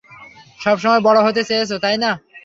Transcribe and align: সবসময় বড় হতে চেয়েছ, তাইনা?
সবসময় 0.59 1.01
বড় 1.07 1.19
হতে 1.25 1.41
চেয়েছ, 1.49 1.71
তাইনা? 1.83 2.11